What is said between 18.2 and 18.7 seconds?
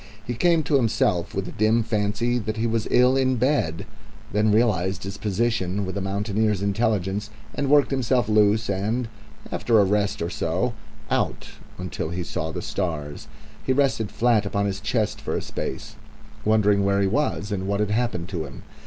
to him.